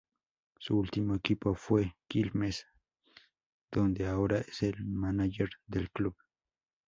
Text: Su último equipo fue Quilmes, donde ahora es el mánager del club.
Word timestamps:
Su 0.57 0.79
último 0.79 1.13
equipo 1.13 1.53
fue 1.53 1.95
Quilmes, 2.07 2.65
donde 3.71 4.07
ahora 4.07 4.39
es 4.39 4.63
el 4.63 4.83
mánager 4.83 5.51
del 5.67 5.91
club. 5.91 6.15